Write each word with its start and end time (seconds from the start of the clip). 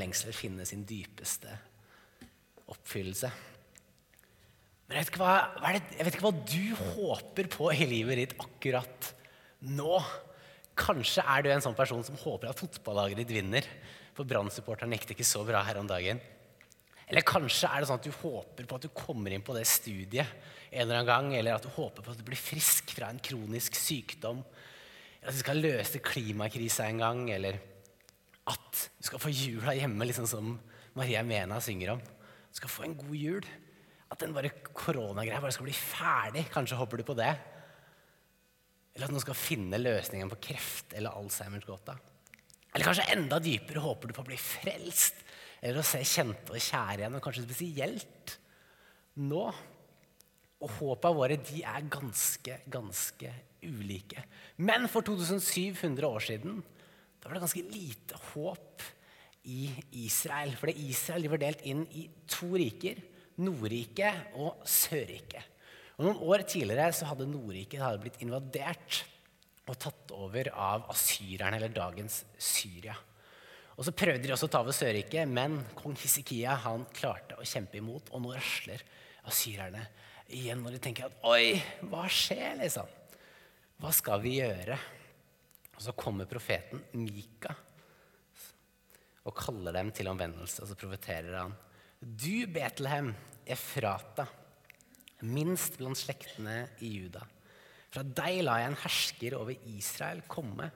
lengsler 0.00 0.36
finne 0.36 0.66
sin 0.68 0.84
dypeste 0.88 1.52
oppfyllelse. 2.68 3.30
Men 4.88 4.96
jeg 4.96 5.08
vet, 5.08 5.18
hva, 5.20 5.32
det, 5.60 5.82
jeg 5.98 6.06
vet 6.06 6.16
ikke 6.16 6.24
hva 6.24 6.46
du 6.48 6.64
håper 6.96 7.50
på 7.52 7.68
i 7.74 7.88
livet 7.88 8.22
ditt 8.22 8.34
akkurat 8.40 9.12
nå. 9.68 9.98
Kanskje 10.78 11.24
er 11.28 11.44
du 11.44 11.50
en 11.52 11.64
sånn 11.64 11.76
person 11.76 12.04
som 12.06 12.16
håper 12.20 12.48
at 12.48 12.60
fotballaget 12.60 13.20
ditt 13.20 13.34
vinner. 13.36 13.68
For 14.16 14.28
Brann-supporterne 14.28 14.96
gikk 14.96 15.10
det 15.10 15.18
ikke 15.18 15.28
så 15.28 15.44
bra 15.46 15.60
her 15.66 15.80
om 15.80 15.90
dagen. 15.90 16.22
Eller 17.08 17.24
kanskje 17.24 17.68
er 17.68 17.80
det 17.80 17.88
sånn 17.88 18.00
at 18.00 18.08
du 18.08 18.12
håper 18.20 18.68
på 18.68 18.78
at 18.78 18.84
du 18.84 18.92
kommer 18.96 19.32
inn 19.32 19.44
på 19.44 19.56
det 19.56 19.64
studiet 19.68 20.28
en 20.68 20.82
eller 20.82 20.98
annen 20.98 21.08
gang, 21.08 21.30
eller 21.38 21.56
at 21.56 21.64
du 21.64 21.70
håper 21.72 22.04
på 22.04 22.12
at 22.12 22.20
du 22.20 22.26
blir 22.26 22.40
frisk 22.40 22.92
fra 22.96 23.08
en 23.08 23.20
kronisk 23.24 23.76
sykdom, 23.78 24.42
eller 25.20 25.30
at 25.30 25.36
du 25.36 25.40
skal 25.40 25.62
løse 25.64 26.02
klimakrisa 26.04 26.88
en 26.88 27.00
gang, 27.00 27.22
eller 27.32 27.56
at 28.48 28.82
du 28.98 29.06
skal 29.06 29.20
få 29.22 29.32
jula 29.32 29.74
hjemme, 29.76 30.06
liksom 30.08 30.26
som 30.30 30.54
Maria 30.98 31.22
Mena 31.26 31.60
synger 31.62 31.94
om. 31.96 32.02
Du 32.02 32.60
skal 32.60 32.72
få 32.72 32.86
en 32.86 32.96
god 32.98 33.16
jul. 33.16 33.48
At 34.08 34.22
den 34.22 34.32
bare 34.32 34.50
koronagreia 34.72 35.40
bare 35.42 35.52
skal 35.52 35.68
bli 35.68 35.76
ferdig. 35.76 36.46
Kanskje 36.52 36.78
håper 36.80 37.00
du 37.00 37.06
på 37.06 37.16
det. 37.18 37.32
Eller 38.94 39.06
at 39.06 39.14
noen 39.14 39.22
skal 39.22 39.38
finne 39.38 39.80
løsningen 39.80 40.30
på 40.32 40.40
kreft 40.48 40.94
eller 40.96 41.14
Alzheimers 41.14 41.66
gåta. 41.68 41.94
Eller 42.72 42.88
kanskje 42.88 43.08
enda 43.14 43.38
dypere 43.42 43.82
håper 43.84 44.10
du 44.10 44.16
på 44.16 44.24
å 44.24 44.28
bli 44.30 44.38
frelst. 44.40 45.20
Eller 45.60 45.82
å 45.82 45.86
se 45.86 46.00
kjente 46.06 46.54
og 46.54 46.62
kjære 46.62 47.02
igjen, 47.02 47.18
og 47.18 47.22
kanskje 47.24 47.44
spesielt 47.44 48.38
nå. 49.22 49.44
Og 50.58 50.74
håpa 50.80 51.12
våre 51.14 51.36
de 51.38 51.62
er 51.62 51.86
ganske, 51.92 52.58
ganske 52.66 53.30
ulike. 53.62 54.24
Men 54.62 54.88
for 54.90 55.06
2700 55.06 56.08
år 56.08 56.24
siden 56.24 56.58
da 57.18 57.28
var 57.28 57.38
det 57.38 57.44
ganske 57.46 57.66
lite 57.72 58.18
håp 58.32 58.86
i 59.48 59.68
Israel. 60.04 60.54
For 60.58 60.70
Israel 60.70 61.24
de 61.24 61.32
var 61.32 61.42
delt 61.42 61.64
inn 61.66 61.84
i 61.98 62.06
to 62.30 62.50
riker. 62.54 63.00
Nordriket 63.38 64.34
og 64.38 64.64
Sørriket. 64.66 65.54
Og 65.98 66.06
Noen 66.06 66.22
år 66.30 66.42
tidligere 66.46 66.94
så 66.94 67.08
hadde 67.10 67.26
Nordriket 67.30 68.02
blitt 68.02 68.20
invadert 68.22 69.02
og 69.68 69.76
tatt 69.78 70.12
over 70.16 70.48
av 70.54 70.86
asyrerne, 70.92 71.58
eller 71.58 71.74
dagens 71.74 72.22
Syria. 72.40 72.96
Og 73.78 73.84
Så 73.86 73.94
prøvde 73.94 74.24
de 74.26 74.32
også 74.34 74.48
å 74.48 74.52
ta 74.52 74.62
over 74.64 74.74
Sørriket, 74.74 75.28
men 75.30 75.60
kong 75.78 75.94
Hisikia 76.00 76.56
han 76.64 76.86
klarte 76.94 77.38
å 77.38 77.46
kjempe 77.46 77.78
imot. 77.78 78.10
Og 78.10 78.24
nå 78.24 78.34
rasler 78.34 78.82
asyrerne 79.28 79.84
igjen 80.34 80.62
når 80.64 80.76
de 80.76 80.80
tenker 80.82 81.06
at 81.06 81.26
oi, 81.28 81.58
hva 81.86 82.08
skjer, 82.10 82.58
liksom? 82.62 82.88
Hva 83.78 83.92
skal 83.94 84.22
vi 84.24 84.38
gjøre? 84.40 84.78
Og 85.78 85.84
Så 85.86 85.94
kommer 85.94 86.26
profeten 86.26 86.82
Mika 86.98 87.54
og 89.28 89.36
kaller 89.36 89.76
dem 89.76 89.90
til 89.94 90.08
omvendelse. 90.10 90.62
Og 90.64 90.70
så 90.70 90.76
profeterer 90.78 91.36
han. 91.36 91.54
Du, 92.00 92.46
Betlehem, 92.50 93.12
Efrata, 93.46 94.24
minst 95.28 95.78
blant 95.78 95.98
slektene 96.00 96.62
i 96.84 96.94
Juda. 96.96 97.24
Fra 97.92 98.04
deg 98.04 98.42
lar 98.44 98.62
jeg 98.62 98.72
en 98.72 98.82
hersker 98.84 99.36
over 99.38 99.68
Israel 99.70 100.22
komme. 100.30 100.70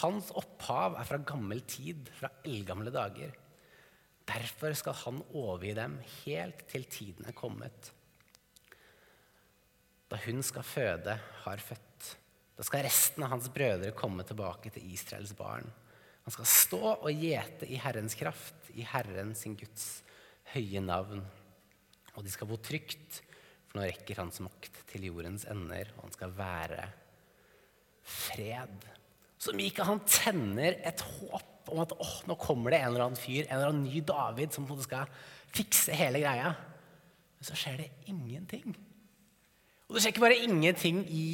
Hans 0.00 0.30
opphav 0.38 0.96
er 0.96 1.08
fra 1.08 1.20
gammel 1.28 1.62
tid, 1.68 2.08
fra 2.16 2.30
eldgamle 2.48 2.92
dager. 2.94 3.34
Derfor 4.28 4.76
skal 4.78 4.96
han 5.02 5.20
overgi 5.34 5.74
dem 5.76 5.98
helt 6.22 6.64
til 6.70 6.86
tiden 6.88 7.28
er 7.28 7.36
kommet. 7.36 7.92
Da 10.08 10.18
hun 10.26 10.42
skal 10.44 10.64
føde, 10.66 11.18
har 11.44 11.64
født. 11.64 12.16
Da 12.62 12.66
skal 12.68 12.84
resten 12.86 13.24
av 13.26 13.32
hans 13.32 13.48
brødre 13.50 13.90
komme 13.98 14.22
tilbake 14.22 14.70
til 14.70 14.84
Israels 14.94 15.32
barn. 15.34 15.66
Han 16.22 16.30
skal 16.30 16.46
stå 16.46 16.80
og 16.92 17.08
gjete 17.10 17.66
i 17.66 17.78
Herrens 17.82 18.14
kraft, 18.14 18.68
i 18.78 18.84
Herren 18.86 19.32
sin 19.34 19.56
Guds 19.58 20.04
høye 20.52 20.78
navn. 20.78 21.24
Og 22.14 22.22
de 22.22 22.30
skal 22.30 22.46
bo 22.46 22.60
trygt, 22.62 23.16
for 23.66 23.80
nå 23.80 23.88
rekker 23.88 24.20
hans 24.22 24.38
makt 24.46 24.78
til 24.92 25.08
jordens 25.08 25.42
ender, 25.50 25.90
og 25.96 26.04
han 26.04 26.14
skal 26.14 26.34
være 26.36 26.84
fred. 28.06 28.86
Så 29.42 29.56
Mika 29.58 29.88
han 29.88 30.04
tenner 30.06 30.76
et 30.86 31.02
håp 31.02 31.72
om 31.72 31.80
at 31.82 31.94
åh, 31.98 32.12
nå 32.30 32.36
kommer 32.38 32.70
det 32.70 32.78
en 32.78 32.92
eller 32.92 33.08
annen 33.08 33.18
fyr, 33.18 33.40
en 33.48 33.56
eller 33.56 33.72
annen 33.72 33.88
ny 33.88 34.04
David, 34.06 34.54
som 34.54 34.70
skal 34.86 35.10
fikse 35.50 35.98
hele 35.98 36.22
greia. 36.22 36.54
Men 37.40 37.50
så 37.50 37.58
skjer 37.58 37.82
det 37.82 37.90
ingenting. 38.06 38.70
Og 39.88 39.96
det 39.98 40.04
skjer 40.04 40.14
ikke 40.14 40.24
bare 40.28 40.38
ingenting 40.46 41.02
i 41.10 41.24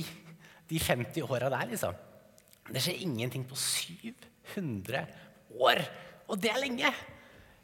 de 0.69 0.81
50 0.83 1.25
åra 1.25 1.51
der, 1.53 1.71
liksom. 1.71 1.97
Det 2.69 2.83
skjer 2.85 3.01
ingenting 3.05 3.47
på 3.49 3.57
700 3.57 5.07
år. 5.57 5.81
Og 6.29 6.41
det 6.41 6.51
er 6.53 6.61
lenge. 6.61 6.93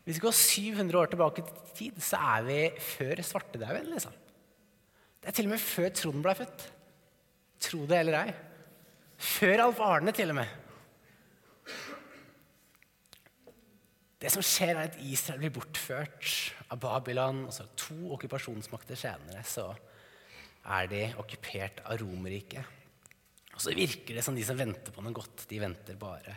Hvis 0.04 0.18
vi 0.18 0.24
går 0.24 0.36
700 0.36 1.00
år 1.00 1.12
tilbake 1.12 1.44
i 1.44 1.76
tid, 1.76 2.00
så 2.00 2.20
er 2.36 2.46
vi 2.48 2.58
før 2.80 3.22
svartedauden. 3.24 3.90
Liksom. 3.92 4.12
Det 5.20 5.30
er 5.30 5.36
til 5.36 5.48
og 5.48 5.54
med 5.54 5.64
før 5.64 5.92
Trond 5.96 6.24
ble 6.24 6.34
født. 6.36 6.66
Tro 7.64 7.84
det 7.88 8.00
eller 8.00 8.18
ei. 8.20 8.34
Før 9.16 9.66
Alf 9.66 9.80
Arne, 9.80 10.12
til 10.12 10.32
og 10.32 10.40
med. 10.40 10.60
Det 14.20 14.32
som 14.32 14.44
skjer, 14.44 14.74
er 14.74 14.88
at 14.88 15.00
Israel 15.04 15.42
blir 15.42 15.52
bortført 15.52 16.28
av 16.72 16.80
Babylon. 16.80 17.44
og 17.48 17.52
så 17.52 17.66
To 17.76 18.14
okkupasjonsmakter 18.16 18.96
senere 18.96 19.44
så 19.44 19.70
er 20.64 20.88
de 20.88 21.02
okkupert 21.20 21.82
av 21.84 22.00
Romerriket. 22.00 22.83
Og 23.54 23.62
så 23.62 23.74
virker 23.76 24.18
det 24.18 24.24
som 24.26 24.34
de 24.34 24.44
som 24.46 24.58
venter 24.58 24.94
på 24.94 25.02
noe 25.04 25.14
godt, 25.14 25.46
de 25.50 25.60
venter 25.62 25.98
bare 25.98 26.34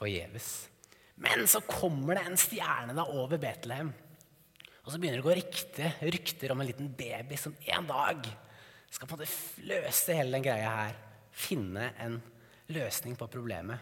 forgjeves. 0.00 0.48
Men 1.20 1.44
så 1.50 1.60
kommer 1.68 2.16
det 2.16 2.24
en 2.28 2.40
stjerne 2.40 2.96
da 2.96 3.04
over 3.12 3.40
Betlehem. 3.40 3.92
Og 4.80 4.92
så 4.92 4.96
begynner 4.96 5.20
det 5.20 5.24
å 5.26 5.28
gå 5.28 5.36
rykter, 5.36 5.98
rykter 6.08 6.54
om 6.54 6.62
en 6.62 6.70
liten 6.70 6.88
baby 6.96 7.36
som 7.36 7.52
en 7.68 7.88
dag 7.88 8.24
skal 8.90 9.06
på 9.06 9.14
en 9.14 9.20
måte 9.20 9.68
løse 9.68 10.16
hele 10.16 10.38
den 10.38 10.46
greia 10.46 10.72
her. 10.78 10.96
Finne 11.30 11.92
en 12.00 12.16
løsning 12.72 13.14
på 13.20 13.28
problemet. 13.30 13.78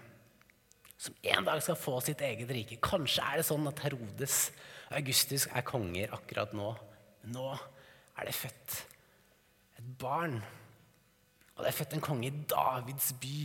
Som 0.99 1.15
en 1.31 1.47
dag 1.47 1.63
skal 1.63 1.79
få 1.79 2.01
sitt 2.03 2.21
eget 2.27 2.51
rike. 2.51 2.81
Kanskje 2.83 3.23
er 3.23 3.39
det 3.39 3.47
sånn 3.47 3.71
at 3.71 3.85
Herodes 3.87 4.49
og 4.89 4.99
Augustus 4.99 5.47
er 5.55 5.67
konger 5.67 6.13
akkurat 6.17 6.55
nå. 6.59 6.73
Nå 7.31 7.49
er 7.55 8.27
det 8.27 8.35
født 8.35 8.81
et 9.79 9.93
barn. 10.03 10.41
Og 11.59 11.65
det 11.65 11.73
er 11.73 11.79
født 11.81 11.97
en 11.97 12.05
konge 12.05 12.29
i 12.31 12.37
Davids 12.49 13.11
by. 13.19 13.39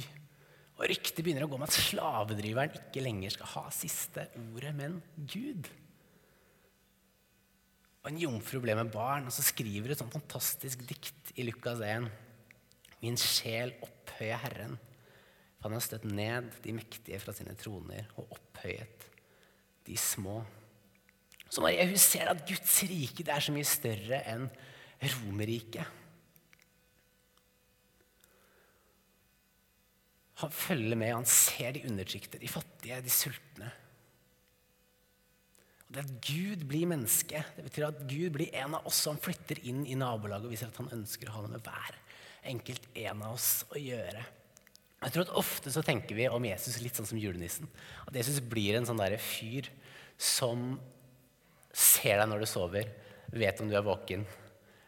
Og 0.77 0.85
ryktet 0.89 1.21
begynner 1.25 1.47
å 1.47 1.49
gå 1.49 1.57
om 1.57 1.65
at 1.65 1.73
slavedriveren 1.73 2.75
ikke 2.77 3.01
lenger 3.01 3.33
skal 3.33 3.49
ha 3.55 3.63
siste 3.73 4.27
ordet, 4.37 4.73
men 4.77 4.99
Gud. 5.17 5.69
Og 8.03 8.09
En 8.11 8.19
jomfru 8.19 8.59
ble 8.61 8.75
med 8.77 8.91
barn, 8.93 9.29
og 9.29 9.33
så 9.33 9.45
skriver 9.45 9.93
et 9.93 10.01
sånt 10.01 10.13
fantastisk 10.13 10.83
dikt 10.89 11.33
i 11.39 11.45
Lukas 11.47 11.81
1. 11.81 12.09
Min 13.01 13.17
sjel 13.19 13.73
opphøyer 13.83 14.41
Herren, 14.43 14.77
for 15.57 15.69
han 15.69 15.77
har 15.79 15.85
støtt 15.85 16.05
ned 16.09 16.51
de 16.65 16.75
mektige 16.75 17.21
fra 17.23 17.33
sine 17.35 17.55
troner 17.57 18.09
og 18.17 18.35
opphøyet 18.35 19.07
de 19.87 19.97
små. 19.99 20.41
Så 21.49 21.63
Maria 21.63 21.85
hun 21.87 21.99
ser 22.01 22.29
at 22.31 22.45
Guds 22.47 22.77
rike 22.89 23.25
er 23.25 23.43
så 23.43 23.53
mye 23.55 23.67
større 23.67 24.21
enn 24.29 24.47
Romerriket. 25.03 26.02
Han 30.43 30.51
følger 30.51 30.99
med, 30.99 31.13
han 31.15 31.29
ser 31.29 31.71
de 31.75 31.85
undertrykte, 31.87 32.41
de 32.41 32.51
fattige, 32.51 32.99
de 33.03 33.11
sultne. 33.13 33.71
Og 35.87 35.95
Det 35.95 36.03
at 36.03 36.13
Gud 36.27 36.63
blir 36.67 36.89
menneske, 36.89 37.43
det 37.55 37.65
betyr 37.67 37.87
at 37.87 38.05
Gud 38.09 38.33
blir 38.35 38.55
en 38.59 38.75
av 38.75 38.87
oss, 38.89 39.05
han 39.07 39.21
flytter 39.21 39.61
inn 39.69 39.85
i 39.87 39.95
nabolaget 39.99 40.49
og 40.49 40.55
viser 40.55 40.71
at 40.71 40.79
han 40.81 40.91
ønsker 40.95 41.29
å 41.29 41.37
ha 41.37 41.43
noe 41.45 41.55
med 41.55 41.67
hver 41.67 41.99
enkelt 42.53 42.87
en 43.05 43.21
av 43.23 43.37
oss 43.37 43.51
å 43.71 43.79
gjøre. 43.79 44.23
Jeg 45.03 45.13
tror 45.13 45.25
at 45.25 45.35
Ofte 45.39 45.71
så 45.71 45.83
tenker 45.83 46.15
vi 46.15 46.27
om 46.31 46.45
Jesus 46.47 46.79
litt 46.83 46.95
sånn 46.95 47.07
som 47.07 47.19
julenissen. 47.19 47.67
At 48.07 48.15
Jesus 48.15 48.39
blir 48.43 48.77
en 48.77 48.87
sånn 48.87 48.99
der 48.99 49.15
fyr 49.19 49.67
som 50.19 50.77
ser 51.73 52.19
deg 52.19 52.29
når 52.29 52.43
du 52.43 52.49
sover, 52.49 52.91
vet 53.33 53.59
om 53.63 53.71
du 53.71 53.75
er 53.75 53.85
våken, 53.85 54.25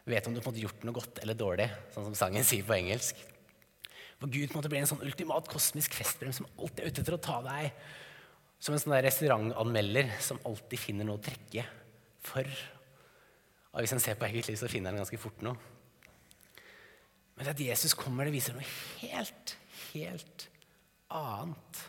vet 0.06 0.28
om 0.28 0.36
du 0.36 0.40
har 0.44 0.60
gjort 0.62 0.84
noe 0.86 0.96
godt 0.96 1.20
eller 1.24 1.36
dårlig, 1.36 1.66
sånn 1.92 2.06
som 2.10 2.18
sangen 2.18 2.46
sier 2.46 2.64
på 2.66 2.76
engelsk. 2.76 3.18
For 4.16 4.32
Gud 4.32 4.48
på 4.48 4.56
en 4.56 4.60
måte 4.62 4.70
blir 4.72 4.80
en 4.80 4.88
sånn 4.88 5.04
ultimat 5.04 5.48
kosmisk 5.50 5.96
festbrem 5.96 6.32
som 6.32 6.48
alltid 6.56 6.82
er 6.82 6.92
ute 6.92 7.02
etter 7.04 7.16
å 7.16 7.22
ta 7.22 7.40
deg. 7.44 7.68
Som 8.58 8.74
en 8.74 8.80
sånn 8.80 8.94
der 8.96 9.04
restaurantanmelder 9.04 10.14
som 10.24 10.40
alltid 10.48 10.80
finner 10.80 11.08
noe 11.08 11.20
å 11.20 11.24
trekke 11.26 11.66
for. 12.24 12.48
Og 13.74 13.82
hvis 13.84 13.92
en 13.92 14.00
ser 14.00 14.16
på 14.16 14.28
eget 14.30 14.48
liv, 14.48 14.56
så 14.56 14.70
finner 14.72 14.94
han 14.94 15.02
ganske 15.02 15.20
fort 15.20 15.42
noe. 15.44 15.56
Men 17.36 17.50
at 17.52 17.60
Jesus 17.60 17.92
kommer, 17.92 18.24
det 18.24 18.32
viser 18.32 18.56
noe 18.56 18.64
helt, 19.02 19.52
helt 19.92 20.46
annet. 21.12 21.82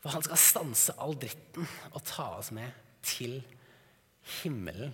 For 0.00 0.12
han 0.12 0.24
skal 0.24 0.40
stanse 0.40 0.96
all 1.00 1.16
dritten 1.20 1.64
og 1.92 2.04
ta 2.08 2.28
oss 2.38 2.52
med 2.56 2.76
til 3.04 3.40
himmelen. 4.42 4.92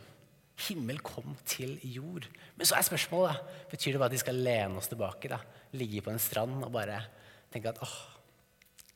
Himmel 0.56 1.02
kom 1.04 1.34
til 1.44 1.74
jord. 1.84 2.24
Men 2.56 2.68
så 2.68 2.78
er 2.78 2.86
spørsmålet 2.86 3.68
betyr 3.70 3.94
det 3.94 4.00
bare 4.00 4.08
at 4.08 4.16
de 4.16 4.22
skal 4.22 4.38
lene 4.40 4.80
oss 4.80 4.88
tilbake. 4.88 5.28
da, 5.28 5.40
Ligge 5.76 6.00
på 6.04 6.12
en 6.12 6.22
strand 6.22 6.64
og 6.64 6.72
bare 6.72 7.02
tenke 7.52 7.74
at 7.74 7.82
åh, 7.84 7.96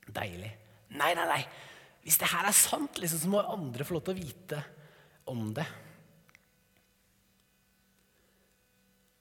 deilig. 0.09 0.51
Nei, 0.97 1.13
nei, 1.15 1.27
nei. 1.29 1.43
Hvis 2.01 2.17
det 2.21 2.31
her 2.33 2.49
er 2.49 2.57
sant, 2.57 2.97
liksom, 2.99 3.21
så 3.21 3.31
må 3.31 3.43
andre 3.45 3.85
få 3.85 3.99
lov 3.99 4.07
til 4.07 4.17
å 4.17 4.21
vite 4.23 4.63
om 5.31 5.51
det. 5.55 5.67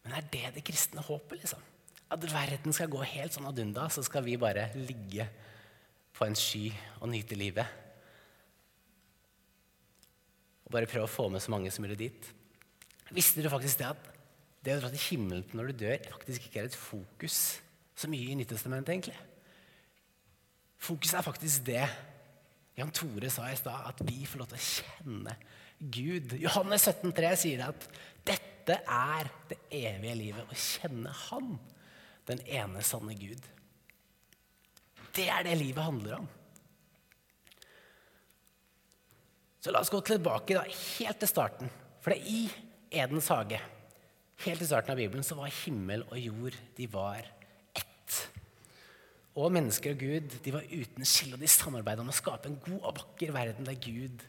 Men 0.05 0.15
er 0.15 0.31
det 0.31 0.45
det 0.55 0.65
kristne 0.65 1.03
håpet? 1.05 1.43
liksom? 1.43 1.67
At 2.09 2.23
verden 2.31 2.73
skal 2.73 2.89
gå 2.89 3.03
helt 3.05 3.35
sånn 3.35 3.45
ad 3.45 3.59
undas, 3.61 3.99
så 3.99 4.05
skal 4.07 4.23
vi 4.25 4.39
bare 4.41 4.71
ligge 4.79 5.27
på 6.15 6.25
en 6.25 6.39
sky 6.39 6.71
og 7.01 7.11
nyte 7.11 7.37
livet? 7.37 7.88
Og 10.69 10.75
bare 10.77 10.89
prøve 10.89 11.07
å 11.07 11.09
få 11.09 11.25
med 11.33 11.41
så 11.41 11.49
mange 11.49 11.71
som 11.73 11.81
mulig 11.81 11.97
dit? 11.97 12.27
Visste 13.09 13.41
du 13.41 13.49
faktisk 13.49 13.81
det 13.81 13.89
at 13.89 14.09
det 14.61 14.75
å 14.75 14.83
dra 14.83 14.91
til 14.93 15.01
himmelen 15.01 15.57
når 15.57 15.71
du 15.71 15.81
dør, 15.81 16.03
faktisk 16.13 16.45
ikke 16.45 16.61
er 16.61 16.69
et 16.69 16.77
fokus 16.77 17.39
så 17.97 18.07
mye 18.11 18.29
i 18.29 18.37
Nyttestamentet, 18.37 18.91
egentlig? 18.93 19.17
Fokuset 20.79 21.17
er 21.17 21.25
faktisk 21.25 21.65
det 21.67 21.87
Jan 22.77 22.93
Tore 22.95 23.31
sa 23.33 23.49
i 23.49 23.57
stad, 23.59 23.89
at 23.89 24.03
vi 24.07 24.21
får 24.29 24.43
lov 24.43 24.51
til 24.51 24.59
å 24.59 24.67
kjenne 24.67 25.33
Gud. 25.79 26.35
Johannes 26.39 26.85
17,3 26.87 27.31
sier 27.41 27.65
at 27.65 27.87
dette 28.29 28.77
er 28.85 29.31
det 29.49 29.57
evige 29.73 30.15
livet, 30.21 30.45
å 30.45 30.55
kjenne 30.55 31.11
Han, 31.25 31.55
den 32.29 32.43
ene 32.45 32.83
sanne 32.85 33.17
Gud. 33.17 33.41
Det 35.17 35.25
er 35.33 35.49
det 35.49 35.57
livet 35.59 35.83
handler 35.83 36.21
om. 36.21 36.29
Så 39.59 39.73
la 39.73 39.81
oss 39.83 39.91
gå 39.91 39.99
tilbake 40.07 40.55
da, 40.55 40.63
helt 40.63 41.19
til 41.19 41.29
starten. 41.29 41.71
For 41.99 42.13
det 42.13 42.21
er 42.21 42.31
i 42.31 43.01
Edens 43.01 43.27
hage, 43.29 43.59
helt 44.45 44.63
til 44.63 44.69
starten 44.69 44.93
av 44.93 44.99
Bibelen, 45.01 45.25
så 45.25 45.35
var 45.37 45.51
himmel 45.65 46.05
og 46.07 46.19
jord 46.19 46.55
de 46.77 46.87
var 46.91 47.27
ett. 47.75 48.19
Og 49.35 49.51
mennesker 49.53 49.93
og 49.93 50.03
Gud 50.03 50.37
de 50.45 50.53
var 50.55 50.67
uten 50.71 51.07
skille, 51.07 51.35
og 51.35 51.43
de 51.43 51.51
samarbeidet 51.51 52.03
om 52.03 52.11
å 52.11 52.15
skape 52.15 52.49
en 52.49 52.59
god 52.63 52.79
og 52.79 53.01
vakker 53.01 53.35
verden 53.35 53.67
der 53.67 53.79
Gud 53.83 54.23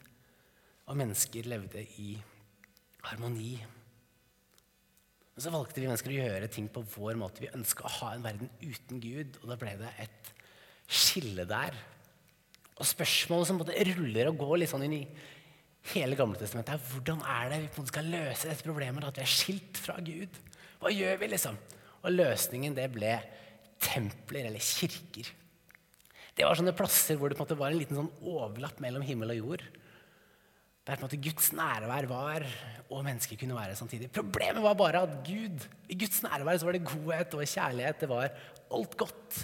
og 0.91 0.99
mennesker 0.99 1.47
levde 1.47 1.85
i 2.03 2.17
harmoni. 3.07 3.55
Men 5.31 5.45
så 5.47 5.55
valgte 5.55 5.79
vi 5.79 5.87
mennesker 5.87 6.13
å 6.13 6.19
gjøre 6.19 6.51
ting 6.53 6.67
på 6.75 6.83
vår 6.97 7.15
måte. 7.21 7.45
Vi 7.45 7.55
ønska 7.55 7.87
å 7.87 7.95
ha 8.01 8.11
en 8.17 8.27
verden 8.27 8.51
uten 8.61 8.99
Gud, 9.01 9.39
og 9.41 9.53
da 9.53 9.57
ble 9.61 9.77
det 9.79 9.95
et 10.03 10.35
skille 10.91 11.47
der. 11.49 11.79
Og 12.81 12.89
spørsmålet 12.89 13.51
som 13.51 13.61
både 13.61 13.77
ruller 13.91 14.31
og 14.31 14.41
går 14.41 14.63
litt 14.63 14.73
sånn 14.73 14.87
inn 14.87 14.97
i 15.03 15.05
hele 15.93 16.17
Gamletestamentet, 16.17 16.77
er 16.77 16.93
hvordan 16.93 17.21
er 17.25 17.53
det 17.53 17.61
vi 17.77 17.85
skal 17.89 18.09
løse 18.13 18.49
dette 18.49 18.67
problemet 18.67 19.05
at 19.07 19.21
vi 19.21 19.25
er 19.25 19.35
skilt 19.35 19.81
fra 19.81 19.99
Gud? 20.05 20.41
Hva 20.81 20.93
gjør 20.93 21.21
vi, 21.21 21.29
liksom? 21.35 21.59
Og 22.01 22.15
løsningen 22.15 22.77
det 22.77 22.89
ble 22.95 23.15
templer 23.81 24.49
eller 24.49 24.65
kirker. 24.65 25.29
Det 26.37 26.47
var 26.47 26.57
sånne 26.57 26.77
plasser 26.77 27.19
hvor 27.21 27.29
det 27.29 27.37
på 27.37 27.43
en 27.43 27.49
måte 27.49 27.59
var 27.61 27.73
en 27.73 27.81
liten 27.81 27.99
sånn 27.99 28.13
overlapp 28.25 28.81
mellom 28.81 29.05
himmel 29.05 29.35
og 29.35 29.41
jord. 29.41 29.65
Der 30.87 30.97
på 30.97 31.05
en 31.05 31.07
måte 31.09 31.21
Guds 31.21 31.51
nærvær 31.53 32.09
var, 32.09 32.47
og 32.89 33.05
mennesker 33.05 33.37
kunne 33.41 33.59
være 33.59 33.77
samtidig. 33.77 34.09
Problemet 34.15 34.65
var 34.65 34.79
bare 34.79 35.03
at 35.05 35.19
Gud, 35.27 35.67
i 35.93 35.99
Guds 36.01 36.23
nærvær 36.25 36.61
så 36.61 36.69
var 36.69 36.77
det 36.77 36.87
godhet 36.89 37.37
og 37.37 37.45
kjærlighet. 37.45 38.01
Det 38.01 38.09
var 38.11 38.33
alt 38.73 38.97
godt. 39.01 39.43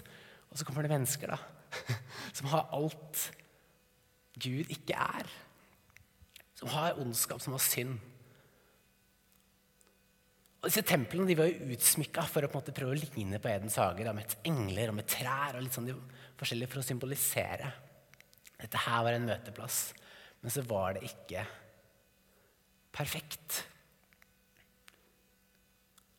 Og 0.49 0.57
så 0.57 0.65
kommer 0.65 0.87
det 0.87 0.95
mennesker 0.95 1.35
da, 1.35 1.39
som 2.37 2.51
har 2.53 2.69
alt 2.77 3.23
Gud 4.37 4.69
ikke 4.73 4.97
er. 4.97 5.31
Som 6.57 6.73
har 6.73 6.99
ondskap, 7.01 7.41
som 7.43 7.57
har 7.57 7.65
synd. 7.65 7.97
Og 10.61 10.71
disse 10.71 10.83
Templene 10.89 11.29
de 11.29 11.37
var 11.39 11.51
jo 11.51 11.69
utsmykka 11.77 12.25
for 12.27 12.43
å 12.43 12.51
på 12.51 12.57
en 12.57 12.63
måte 12.65 12.75
prøve 12.75 12.97
å 12.97 12.99
ligne 12.99 13.39
på 13.43 13.51
Edens 13.53 13.77
hage. 13.81 14.07
Med 14.17 14.37
engler 14.49 14.91
og 14.91 14.99
med 14.99 15.09
trær 15.11 15.59
og 15.59 15.63
litt 15.65 15.77
sånn 15.77 15.93
forskjellig 16.37 16.69
for 16.73 16.83
å 16.83 16.87
symbolisere. 16.87 17.71
Dette 18.57 18.83
her 18.87 19.05
var 19.07 19.17
en 19.17 19.29
møteplass. 19.29 19.81
Men 20.43 20.53
så 20.53 20.65
var 20.67 20.97
det 20.97 21.07
ikke 21.07 21.45
perfekt. 22.97 23.63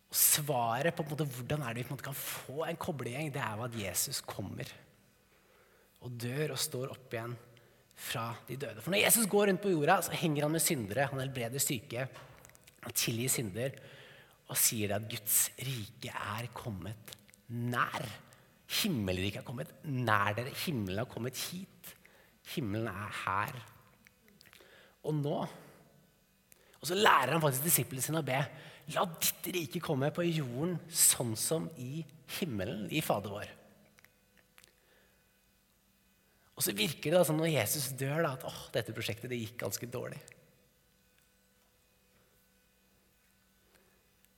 Og 0.07 0.15
Svaret 0.17 0.95
på, 0.95 1.03
på 1.03 1.15
måte, 1.15 1.27
hvordan 1.27 1.65
er 1.65 1.73
det 1.73 1.81
vi 1.81 1.88
på 1.89 1.91
en 1.91 1.97
måte 1.97 2.07
kan 2.07 2.17
få 2.17 2.63
en 2.69 2.79
koblegjeng, 2.79 3.33
det 3.33 3.43
er 3.43 3.57
jo 3.57 3.65
at 3.67 3.79
Jesus 3.81 4.21
kommer 4.25 4.69
og 6.05 6.13
dør 6.21 6.53
og 6.53 6.61
står 6.61 6.94
opp 6.94 7.13
igjen 7.13 7.35
fra 7.97 8.29
de 8.47 8.57
døde. 8.61 8.81
For 8.83 8.94
når 8.94 9.03
Jesus 9.07 9.29
går 9.29 9.49
rundt 9.49 9.63
på 9.63 9.73
jorda, 9.73 9.99
så 10.05 10.17
henger 10.17 10.45
han 10.45 10.53
med 10.53 10.63
syndere. 10.63 11.07
Han 11.11 11.21
helbreder 11.23 11.63
syke. 11.63 12.05
Han 12.85 12.95
tilgir 12.95 13.33
synder 13.33 13.77
og 14.47 14.59
sier 14.59 14.94
at 14.95 15.07
Guds 15.09 15.39
rike 15.59 16.13
er 16.13 16.49
kommet 16.55 17.15
nær. 17.51 18.05
Himmelriket 18.81 19.41
er 19.41 19.47
kommet 19.47 19.73
nær 19.83 20.35
dere. 20.38 20.53
Himmelen 20.65 21.01
har 21.01 21.09
kommet 21.09 21.39
hit. 21.49 21.94
Himmelen 22.53 22.88
er 22.91 23.17
her. 23.25 23.57
Og 25.07 25.15
nå 25.15 25.39
Og 26.77 26.85
så 26.85 26.93
lærer 26.93 27.33
han 27.33 27.41
faktisk 27.41 27.63
disiplene 27.65 28.03
sine 28.05 28.19
å 28.21 28.25
be. 28.25 28.38
La 28.93 29.01
ditt 29.17 29.47
rike 29.50 29.79
komme 29.81 30.11
på 30.13 30.23
jorden 30.27 30.75
sånn 30.93 31.33
som 31.35 31.65
i 31.81 32.03
himmelen, 32.38 32.85
i 32.93 33.01
Fader 33.01 33.33
vår. 33.33 33.50
Og 36.57 36.65
så 36.65 36.74
virker 36.74 37.12
det 37.12 37.19
da 37.19 37.25
som 37.27 37.38
når 37.38 37.54
Jesus 37.54 37.92
dør, 38.00 38.24
da, 38.25 38.33
at 38.33 38.45
åh, 38.50 38.62
dette 38.74 38.95
prosjektet 38.95 39.30
det 39.30 39.38
gikk 39.38 39.59
ganske 39.62 39.89
dårlig. 39.94 40.18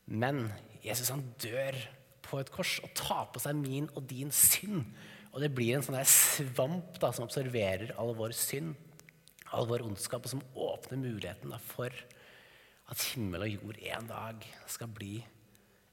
Men 0.09 0.49
Jesus 0.83 1.11
han 1.13 1.23
dør 1.39 1.77
på 2.25 2.41
et 2.41 2.51
kors 2.53 2.75
og 2.83 2.91
tar 2.97 3.29
på 3.33 3.41
seg 3.41 3.57
min 3.57 3.87
og 3.95 4.03
din 4.09 4.33
synd. 4.35 4.83
Og 5.31 5.43
det 5.43 5.51
blir 5.55 5.77
en 5.77 5.85
sånn 5.85 5.99
svamp 6.09 6.97
da, 7.01 7.13
som 7.13 7.27
observerer 7.27 7.93
all 8.01 8.15
vår 8.17 8.33
synd, 8.35 8.73
all 9.55 9.69
vår 9.69 9.85
ondskap, 9.85 10.25
og 10.25 10.33
som 10.33 10.43
åpner 10.57 10.99
muligheten 10.99 11.53
da, 11.53 11.61
for 11.61 11.93
at 12.89 13.05
himmel 13.13 13.45
og 13.45 13.53
jord 13.53 13.79
en 13.93 14.09
dag 14.09 14.45
skal 14.69 14.91
bli 14.91 15.19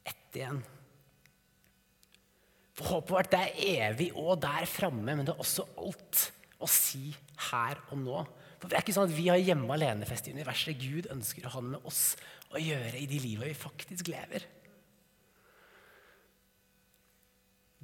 ett 0.09 0.39
igjen. 0.39 0.63
Håpet 2.77 3.13
vårt 3.13 3.31
det 3.33 3.39
er 3.41 3.61
evig 3.89 4.11
og 4.21 4.37
der 4.43 4.67
framme, 4.69 5.15
men 5.15 5.25
det 5.25 5.33
er 5.33 5.41
også 5.41 5.65
alt 5.81 6.27
å 6.61 6.69
si 6.69 7.09
her 7.51 7.81
og 7.91 8.03
nå. 8.03 8.25
For 8.61 8.69
Det 8.69 8.77
er 8.77 8.85
ikke 8.85 8.97
sånn 8.97 9.09
at 9.09 9.17
vi 9.17 9.29
har 9.31 9.41
hjemme 9.41 9.73
alene-fest 9.73 10.29
i 10.29 10.35
universet. 10.37 10.81
Gud 10.81 11.09
ønsker 11.13 11.47
å 11.47 11.55
ha 11.57 11.63
med 11.65 11.89
oss 11.89 12.17
å 12.53 12.61
gjøre 12.61 13.01
i 13.01 13.09
de 13.09 13.21
livet 13.23 13.51
vi 13.53 13.57
faktisk 13.57 14.11
lever. 14.13 14.45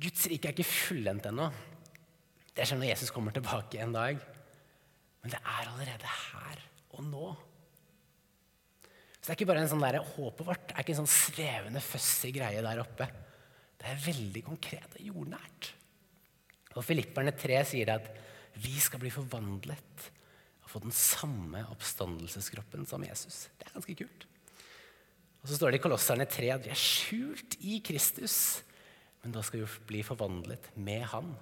Guds 0.03 0.27
rike 0.29 0.49
er 0.49 0.57
ikke 0.57 0.67
fullendt 0.67 1.29
ennå. 1.31 1.49
Det 2.53 2.67
skjer 2.69 2.81
når 2.81 2.91
Jesus 2.91 3.13
kommer 3.15 3.33
tilbake 3.37 3.81
en 3.81 3.97
dag. 3.97 4.21
Men 5.23 5.33
det 5.33 5.41
er 5.41 5.71
allerede 5.71 6.15
her 6.19 6.63
og 6.93 7.05
nå. 7.07 7.33
Så 9.23 9.29
det 9.29 9.35
er 9.35 9.39
ikke 9.39 9.53
bare 9.53 9.63
en 9.63 9.71
sånn 9.71 9.85
der, 9.85 10.01
Håpet 10.17 10.49
vårt 10.49 10.65
det 10.67 10.75
er 10.75 10.83
ikke 10.83 10.97
en 10.97 11.05
sånn 11.05 11.15
svevende, 11.15 11.85
fussy 11.85 12.33
greie 12.35 12.65
der 12.65 12.81
oppe. 12.83 13.07
Det 13.83 13.91
er 13.91 14.03
veldig 14.07 14.43
konkret 14.47 14.99
og 14.99 15.07
jordnært. 15.11 15.73
Og 16.79 16.85
Filipperne 16.87 17.35
3 17.37 17.59
sier 17.69 17.97
at 17.97 18.11
vi 18.63 18.75
skal 18.81 19.01
bli 19.03 19.11
forvandlet 19.13 20.11
og 20.63 20.71
få 20.71 20.83
den 20.85 20.95
samme 20.95 21.65
oppstandelseskroppen 21.73 22.87
som 22.89 23.03
Jesus. 23.05 23.49
Det 23.59 23.67
er 23.67 23.75
ganske 23.75 23.97
kult. 23.99 24.27
Og 25.43 25.51
så 25.51 25.59
står 25.59 25.73
det 25.73 25.81
i 25.81 25.83
Kolosserne 25.83 26.29
3 26.31 26.53
at 26.55 26.69
vi 26.69 26.71
er 26.71 26.79
skjult 26.79 27.57
i 27.67 27.81
Kristus, 27.85 28.37
men 29.25 29.35
da 29.35 29.43
skal 29.43 29.65
vi 29.65 29.81
bli 29.91 30.05
forvandlet 30.07 30.71
med 30.79 31.03
Han. 31.11 31.35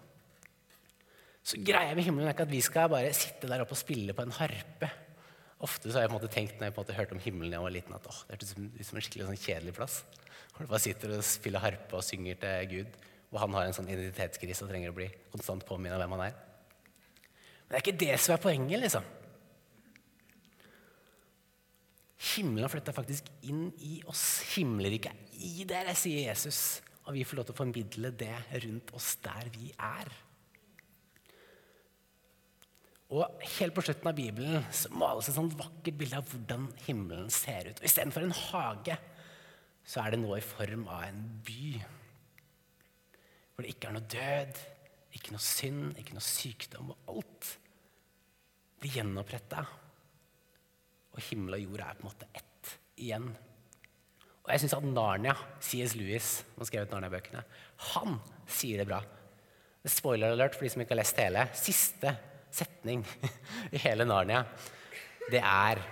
Så 1.44 1.60
greia 1.64 1.92
med 1.96 2.04
himmelen 2.04 2.28
er 2.28 2.34
ikke 2.34 2.48
at 2.48 2.52
vi 2.52 2.64
skal 2.64 2.90
bare 2.92 3.12
sitte 3.16 3.48
der 3.48 3.62
oppe 3.62 3.76
og 3.76 3.80
spille 3.80 4.16
på 4.16 4.24
en 4.24 4.36
harpe. 4.36 4.88
Ofte 5.60 5.90
så 5.90 5.98
har 5.98 6.06
jeg 6.06 6.10
på 6.10 6.16
en 6.16 6.22
måte 6.22 6.32
tenkt 6.32 6.56
når 6.56 6.70
jeg 6.70 6.74
på 6.74 6.80
en 6.80 6.86
måte 6.86 6.96
hørte 6.96 7.16
om 7.16 7.20
himmelen 7.20 7.52
da 7.52 7.58
jeg 7.58 7.66
var 7.66 7.74
liten, 7.74 7.96
at 7.96 8.08
åh, 8.08 8.20
det 8.26 8.36
hørtes 8.36 8.54
ut 8.56 8.86
som 8.88 8.96
en 8.96 9.04
skikkelig 9.04 9.26
sånn 9.28 9.40
kjedelig 9.42 9.74
plass. 9.76 10.00
Hvor 10.54 10.64
du 10.64 10.70
bare 10.72 10.82
sitter 10.82 11.12
og 11.16 11.24
spiller 11.26 11.64
harpe 11.64 11.98
og 11.98 12.06
synger 12.06 12.38
til 12.40 12.70
Gud, 12.70 13.00
og 13.30 13.42
han 13.44 13.56
har 13.58 13.68
en 13.68 13.76
sånn 13.76 13.90
identitetskrise 13.90 14.64
og 14.64 14.72
trenger 14.72 14.92
å 14.92 14.96
bli 14.96 15.10
konstant 15.32 15.66
påminnet 15.68 16.00
hvem 16.00 16.16
han 16.16 16.24
er. 16.30 16.38
Men 17.66 17.74
det 17.74 17.78
er 17.78 17.84
ikke 17.84 18.00
det 18.00 18.16
som 18.18 18.34
er 18.34 18.42
poenget, 18.42 18.80
liksom. 18.82 19.04
Himmelen 22.20 22.66
har 22.66 22.72
flytta 22.72 22.92
faktisk 22.96 23.28
inn 23.48 23.68
i 23.86 24.00
oss. 24.10 24.24
Himmelriket 24.54 25.12
er 25.12 25.44
i 25.46 25.68
dere, 25.68 25.94
sier 25.96 26.26
Jesus. 26.28 26.80
Og 27.06 27.14
vi 27.16 27.24
får 27.24 27.40
lov 27.40 27.48
til 27.48 27.56
å 27.56 27.60
formidle 27.60 28.10
det 28.16 28.34
rundt 28.64 28.92
oss 28.96 29.14
der 29.24 29.48
vi 29.54 29.70
er. 29.76 30.10
Og 33.10 33.42
Helt 33.58 33.74
på 33.74 33.82
slutten 33.82 34.06
av 34.06 34.18
Bibelen 34.18 34.66
så 34.74 34.90
males 34.94 35.28
et 35.30 35.36
sånt 35.36 35.56
vakkert 35.58 35.96
bilde 35.98 36.20
av 36.20 36.28
hvordan 36.30 36.68
himmelen 36.86 37.30
ser 37.34 37.72
ut. 37.72 37.80
Og 37.80 37.88
Istedenfor 37.88 38.26
en 38.26 38.36
hage 38.36 38.98
så 39.90 40.04
er 40.04 40.14
det 40.14 40.20
nå 40.22 40.36
i 40.36 40.44
form 40.44 40.86
av 40.86 41.08
en 41.08 41.24
by. 41.46 41.72
Hvor 43.50 43.66
det 43.66 43.74
ikke 43.74 43.90
er 43.90 43.96
noe 43.96 44.12
død, 44.14 44.62
ikke 45.18 45.34
noe 45.34 45.42
synd, 45.42 45.98
ikke 45.98 46.14
noe 46.14 46.24
sykdom. 46.24 46.94
Og 46.94 47.14
alt 47.16 47.52
blir 48.80 49.00
gjenoppretta 49.00 49.66
og 51.10 51.22
himmel 51.26 51.58
og 51.58 51.64
jord 51.66 51.82
er 51.82 51.96
på 51.98 52.04
en 52.04 52.12
måte 52.12 52.28
ett 52.38 52.74
igjen. 53.02 53.26
Og 54.40 54.52
jeg 54.54 54.62
syns 54.62 54.76
at 54.78 54.86
Narnia, 54.86 55.34
C.S. 55.62 55.96
Lewis, 55.98 56.28
som 56.46 56.62
har 56.62 56.68
skrevet 56.70 56.94
Narnia-bøkene, 56.94 57.42
han 57.90 58.20
sier 58.48 58.80
det 58.80 58.86
bra. 58.88 59.02
Spoiler 59.90 60.36
alert 60.36 60.54
for 60.54 60.64
de 60.64 60.70
som 60.72 60.84
ikke 60.84 60.94
har 60.94 61.00
lest 61.02 61.18
hele. 61.20 61.44
Siste 61.56 62.14
setning 62.56 63.04
i 63.74 63.80
hele 63.84 64.06
Narnia, 64.08 64.44
det 65.30 65.42
er 65.44 65.82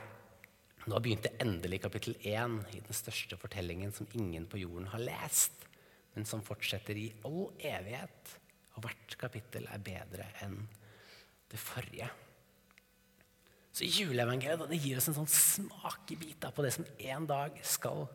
Nå 0.88 0.96
begynte 1.04 1.34
endelig 1.42 1.82
kapittel 1.84 2.14
én 2.24 2.54
i 2.72 2.78
den 2.80 2.96
største 2.96 3.36
fortellingen 3.36 3.90
som 3.92 4.06
ingen 4.16 4.46
på 4.48 4.56
jorden 4.62 4.86
har 4.88 5.02
lest, 5.02 5.66
men 6.14 6.24
som 6.24 6.40
fortsetter 6.40 6.96
i 6.96 7.10
all 7.28 7.50
evighet. 7.60 8.30
Og 8.72 8.86
hvert 8.86 9.16
kapittel 9.20 9.66
er 9.68 9.82
bedre 9.84 10.30
enn 10.46 10.56
det 11.52 11.60
forrige. 11.60 12.08
Så 13.68 13.84
juleevangeliet 13.84 14.64
det 14.70 14.80
gir 14.80 14.96
oss 14.96 15.10
en 15.10 15.18
sånn 15.18 15.28
smakebit 15.28 16.48
på 16.56 16.64
det 16.64 16.72
som 16.78 16.88
en 16.98 17.28
dag 17.28 17.60
skal 17.60 18.06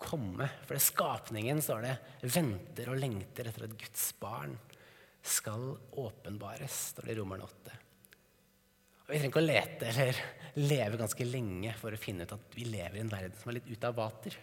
komme. 0.00 0.48
For 0.66 0.76
det 0.76 0.84
skapningen, 0.84 1.62
står 1.64 1.86
det, 1.86 1.94
venter 2.36 2.92
og 2.92 3.00
lengter 3.00 3.48
etter 3.48 3.66
at 3.66 3.78
Guds 3.80 4.10
barn 4.20 4.58
skal 5.20 5.72
åpenbares, 6.00 6.76
står 6.94 7.08
det 7.08 7.16
i 7.16 7.20
Romerne 7.20 7.48
8. 7.48 7.79
Vi 9.10 9.18
trenger 9.18 9.32
ikke 9.32 9.42
å 9.42 9.48
lete 9.48 9.88
eller 9.90 10.18
leve 10.60 10.98
ganske 11.00 11.26
lenge 11.26 11.72
for 11.78 11.94
å 11.94 11.98
finne 11.98 12.26
ut 12.26 12.34
at 12.36 12.54
vi 12.54 12.66
lever 12.68 12.98
i 12.98 13.02
en 13.02 13.10
verden 13.10 13.34
som 13.38 13.50
er 13.50 13.58
litt 13.58 13.70
ute 13.70 13.88
av 13.88 13.96
vater. 13.98 14.36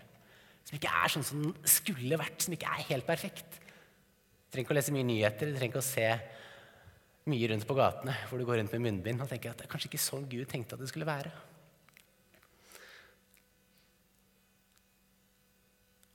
Som 0.67 0.75
ikke 0.75 0.91
er 0.91 1.13
sånn 1.13 1.25
som 1.27 1.43
den 1.45 1.53
skulle 1.71 2.19
vært, 2.19 2.41
som 2.43 2.55
ikke 2.55 2.71
er 2.73 2.87
helt 2.89 3.07
perfekt. 3.07 3.59
Du 3.59 4.55
trenger 4.55 4.65
ikke 4.65 4.75
å 4.75 4.79
lese 4.79 4.95
mye 4.95 5.07
nyheter, 5.07 5.47
du 5.47 5.55
trenger 5.55 5.71
ikke 5.71 5.83
å 5.83 5.87
se 5.87 6.07
mye 7.27 7.51
rundt 7.51 7.67
på 7.67 7.75
gatene 7.75 8.15
hvor 8.27 8.39
du 8.39 8.47
går 8.47 8.61
rundt 8.61 8.73
med 8.75 8.83
munnbind 8.85 9.23
og 9.23 9.29
tenker 9.31 9.51
at 9.51 9.59
det 9.59 9.67
er 9.67 9.71
kanskje 9.71 9.89
ikke 9.91 9.99
sånn 9.99 10.27
Gud 10.31 10.47
tenkte 10.51 10.75
at 10.75 10.83
det 10.83 10.89
skulle 10.91 11.07
være. 11.07 11.31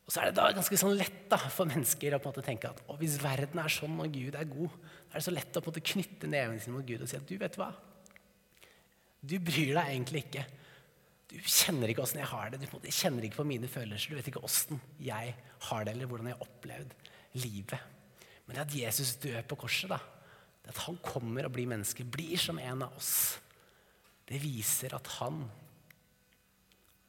Og 0.08 0.12
så 0.12 0.20
er 0.20 0.28
det 0.28 0.36
da 0.36 0.50
ganske 0.52 0.76
sånn 0.80 0.98
lett 0.98 1.22
da, 1.32 1.38
for 1.52 1.68
mennesker 1.68 2.16
å 2.16 2.20
på 2.20 2.28
en 2.28 2.34
måte 2.34 2.44
tenke 2.44 2.68
at 2.68 2.84
hvis 3.00 3.16
verden 3.22 3.60
er 3.62 3.72
sånn 3.72 4.00
og 4.04 4.12
Gud 4.12 4.36
er 4.36 4.48
god, 4.48 4.76
er 5.08 5.16
det 5.16 5.24
så 5.24 5.32
lett 5.32 5.56
å 5.56 5.64
på 5.64 5.70
en 5.70 5.72
måte 5.72 5.84
knytte 5.92 6.28
nevene 6.28 6.60
sine 6.60 6.76
mot 6.76 6.88
Gud 6.88 7.04
og 7.04 7.08
si 7.08 7.16
at 7.16 7.28
du 7.28 7.38
vet 7.40 7.56
hva, 7.60 7.70
du 9.22 9.38
bryr 9.38 9.76
deg 9.76 9.86
egentlig 9.86 10.24
ikke. 10.26 10.44
Du 11.32 11.38
kjenner 11.40 11.88
ikke 11.88 12.02
åssen 12.04 12.20
jeg 12.20 12.28
har 12.28 12.50
det. 12.52 12.60
Du 12.60 12.90
kjenner 12.90 13.24
ikke 13.24 13.40
på 13.40 13.48
mine 13.48 13.70
følelser. 13.70 14.12
Du 14.12 14.18
vet 14.18 14.28
ikke 14.32 14.42
åssen 14.44 14.80
jeg 15.00 15.34
har 15.68 15.86
det, 15.86 15.94
eller 15.94 16.10
hvordan 16.10 16.28
jeg 16.28 16.36
har 16.36 16.48
opplevd 16.48 16.96
livet. 17.40 17.78
Men 18.44 18.58
det 18.58 18.64
at 18.66 18.74
Jesus 18.76 19.14
dør 19.22 19.40
på 19.48 19.62
korset, 19.62 19.92
da, 19.92 20.00
det 20.62 20.74
at 20.74 20.82
han 20.84 20.98
kommer 21.04 21.46
og 21.46 21.54
blir 21.54 21.70
menneske, 21.70 22.04
blir 22.04 22.36
som 22.40 22.58
en 22.60 22.84
av 22.84 22.98
oss, 22.98 23.38
det 24.28 24.40
viser 24.42 24.94
at 24.96 25.08
han 25.18 25.44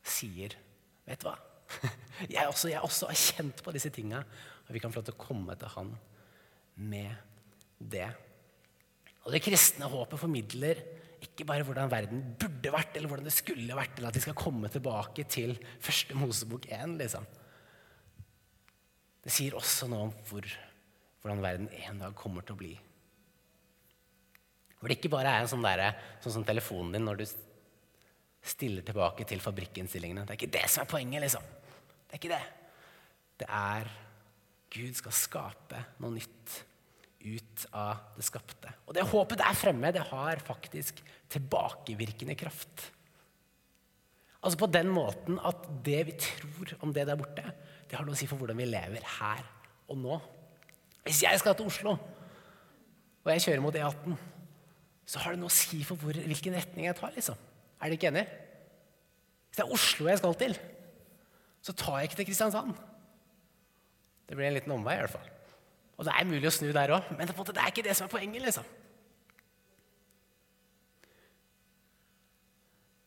sier 0.04 0.58
Vet 1.04 1.20
du 1.20 1.28
hva? 1.28 1.36
Jeg 2.32 2.48
også, 2.48 2.70
jeg 2.70 2.80
også 2.86 3.10
har 3.10 3.18
kjent 3.18 3.60
på 3.66 3.72
disse 3.76 3.90
tinga, 3.92 4.22
og 4.64 4.70
vi 4.72 4.80
kan 4.80 4.94
få 4.94 5.02
lov 5.02 5.08
til 5.10 5.16
å 5.18 5.20
komme 5.20 5.56
til 5.60 5.72
han 5.74 5.90
med 6.80 7.12
det. 7.92 8.06
Og 9.26 9.34
det 9.34 9.42
kristne 9.44 9.90
håpet 9.92 10.22
formidler 10.22 10.80
ikke 11.24 11.46
bare 11.48 11.66
hvordan 11.68 11.92
verden 11.92 12.22
burde 12.40 12.74
vært, 12.74 12.98
eller 12.98 13.12
hvordan 13.12 13.28
det 13.28 13.36
skulle 13.36 13.78
vært, 13.78 13.98
eller 13.98 14.12
at 14.12 14.18
vi 14.20 14.24
skal 14.26 14.38
komme 14.38 14.70
tilbake 14.72 15.26
til 15.32 15.56
første 15.84 16.18
Mosebok 16.18 16.68
1. 16.70 16.98
Liksom. 17.02 17.28
Det 19.24 19.32
sier 19.34 19.56
også 19.58 19.88
noe 19.92 20.10
om 20.10 20.14
hvor, 20.28 20.48
hvordan 21.22 21.44
verden 21.44 21.70
en 21.84 22.04
dag 22.04 22.16
kommer 22.20 22.46
til 22.46 22.58
å 22.58 22.62
bli. 22.64 22.74
Hvor 24.80 24.92
det 24.92 25.00
ikke 25.00 25.14
bare 25.14 25.38
er 25.40 25.48
sånn, 25.48 25.64
der, 25.64 25.96
sånn 26.24 26.40
som 26.40 26.48
telefonen 26.48 26.98
din 26.98 27.06
når 27.08 27.22
du 27.22 27.26
stiller 28.44 28.84
tilbake 28.84 29.24
til 29.28 29.40
fabrikkinnstillingene. 29.40 30.26
Det 30.28 30.36
er 30.36 30.42
ikke 30.42 30.56
det 30.58 30.66
som 30.68 30.84
er 30.84 30.92
poenget, 30.92 31.24
liksom. 31.24 31.46
Det 32.04 32.18
er 32.18 32.20
ikke 32.20 32.34
det. 32.34 32.44
Det 33.40 33.48
er 33.48 33.92
Gud 34.74 34.98
skal 34.98 35.16
skape 35.16 35.86
noe 36.04 36.18
nytt 36.18 36.60
ut 37.24 37.66
av 37.72 38.16
det 38.18 38.26
skapte. 38.28 38.72
Og 38.88 38.96
det 38.96 39.06
håpet 39.08 39.42
der 39.42 39.56
fremme, 39.58 39.92
det 39.96 40.04
har 40.10 40.44
faktisk 40.44 41.00
tilbakevirkende 41.32 42.36
kraft. 42.40 42.90
Altså 44.44 44.60
på 44.60 44.68
den 44.68 44.90
måten 44.92 45.40
at 45.40 45.68
det 45.86 46.02
vi 46.10 46.18
tror 46.20 46.74
om 46.84 46.92
det 46.96 47.08
der 47.08 47.20
borte, 47.20 47.46
det 47.88 47.96
har 47.96 48.06
noe 48.06 48.16
å 48.16 48.20
si 48.20 48.28
for 48.28 48.42
hvordan 48.42 48.60
vi 48.60 48.68
lever 48.68 49.06
her 49.20 49.44
og 49.88 50.00
nå. 50.02 50.20
Hvis 51.08 51.24
jeg 51.24 51.40
skal 51.40 51.56
til 51.56 51.70
Oslo, 51.72 51.96
og 53.24 53.32
jeg 53.32 53.44
kjører 53.46 53.64
mot 53.64 53.76
E18, 53.76 54.16
så 55.08 55.22
har 55.24 55.36
det 55.36 55.42
noe 55.42 55.52
å 55.52 55.56
si 55.56 55.82
for 55.88 56.00
hvor, 56.00 56.16
hvilken 56.16 56.56
retning 56.56 56.88
jeg 56.90 56.98
tar. 57.00 57.14
liksom. 57.16 57.40
Er 57.80 57.92
dere 57.92 58.00
ikke 58.00 58.12
enig? 58.12 58.26
Hvis 59.48 59.60
det 59.60 59.66
er 59.66 59.76
Oslo 59.76 60.10
jeg 60.10 60.20
skal 60.20 60.40
til, 60.40 60.58
så 61.64 61.76
tar 61.80 62.00
jeg 62.00 62.10
ikke 62.10 62.20
til 62.20 62.30
Kristiansand. 62.32 62.76
Det 64.28 64.36
blir 64.36 64.50
en 64.50 64.58
liten 64.58 64.76
omvei, 64.76 64.98
i 64.98 65.04
hvert 65.04 65.16
fall. 65.16 65.33
Og 65.98 66.08
det 66.08 66.14
er 66.14 66.30
mulig 66.30 66.50
å 66.50 66.54
snu 66.54 66.72
der 66.74 66.96
òg, 66.96 67.12
men 67.18 67.30
det 67.30 67.36
er 67.36 67.70
ikke 67.70 67.86
det 67.86 67.96
som 67.98 68.08
er 68.08 68.14
poenget. 68.14 68.42
liksom. 68.42 68.66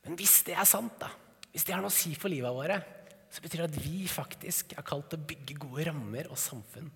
Men 0.07 0.19
hvis 0.21 0.43
det 0.47 0.55
er 0.55 0.69
sant, 0.69 0.95
da, 1.01 1.11
hvis 1.51 1.65
det 1.67 1.75
har 1.75 1.83
noe 1.83 1.91
å 1.91 1.97
si 1.97 2.15
for 2.15 2.31
livet 2.31 2.55
våre, 2.55 2.79
så 3.27 3.43
betyr 3.43 3.65
det 3.65 3.73
at 3.73 3.81
vi 3.83 4.07
faktisk 4.09 4.77
er 4.79 4.87
kalt 4.87 5.11
til 5.11 5.19
å 5.19 5.27
bygge 5.33 5.59
gode 5.59 5.89
rammer 5.89 6.31
og 6.31 6.39
samfunn. 6.39 6.87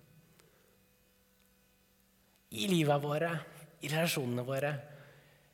I 2.55 2.69
livet 2.71 3.03
våre, 3.03 3.33
i 3.83 3.91
relasjonene 3.91 4.45
våre. 4.47 4.71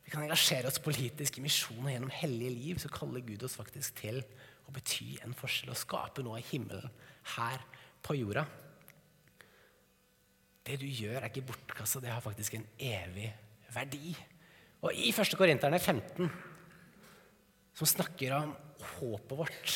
Vi 0.05 0.13
kan 0.13 0.23
engasjere 0.23 0.69
oss 0.69 0.79
politisk 0.81 1.37
i 1.37 1.43
misjon 1.43 1.81
og 1.81 1.91
gjennom 1.91 2.13
hellige 2.13 2.53
liv. 2.53 2.79
Så 2.81 2.91
kaller 2.93 3.25
Gud 3.25 3.43
oss 3.45 3.57
faktisk 3.57 3.97
til 4.03 4.21
å 4.67 4.73
bety 4.75 5.17
en 5.25 5.35
forskjell 5.37 5.73
og 5.73 5.79
skape 5.81 6.23
noe 6.25 6.39
i 6.41 6.47
himmelen 6.47 6.93
her 7.35 7.63
på 8.05 8.15
jorda. 8.19 8.45
Det 10.67 10.79
du 10.81 10.87
gjør, 10.87 11.21
er 11.21 11.29
ikke 11.29 11.45
bortkasta. 11.47 12.01
Det 12.03 12.11
har 12.11 12.23
faktisk 12.23 12.57
en 12.57 12.67
evig 12.79 13.29
verdi. 13.73 14.11
Og 14.83 14.93
i 14.93 15.09
1. 15.13 15.37
Korinterne 15.39 15.79
15, 15.79 16.27
som 17.77 17.89
snakker 17.89 18.35
om 18.35 18.51
håpet 18.97 19.37
vårt 19.39 19.75